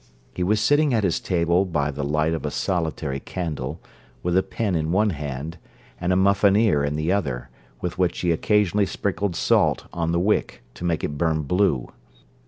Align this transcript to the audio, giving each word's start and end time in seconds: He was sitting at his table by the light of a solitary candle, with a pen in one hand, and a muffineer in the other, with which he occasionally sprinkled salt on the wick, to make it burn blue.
He 0.33 0.41
was 0.41 0.59
sitting 0.59 0.95
at 0.95 1.03
his 1.03 1.19
table 1.19 1.63
by 1.63 1.91
the 1.91 2.03
light 2.03 2.33
of 2.33 2.43
a 2.43 2.49
solitary 2.49 3.19
candle, 3.19 3.79
with 4.23 4.35
a 4.35 4.41
pen 4.41 4.73
in 4.73 4.91
one 4.91 5.11
hand, 5.11 5.59
and 5.99 6.11
a 6.11 6.15
muffineer 6.15 6.83
in 6.83 6.95
the 6.95 7.11
other, 7.11 7.49
with 7.81 7.99
which 7.99 8.17
he 8.21 8.31
occasionally 8.31 8.87
sprinkled 8.87 9.35
salt 9.35 9.85
on 9.93 10.11
the 10.11 10.19
wick, 10.19 10.63
to 10.73 10.83
make 10.83 11.03
it 11.03 11.19
burn 11.19 11.43
blue. 11.43 11.89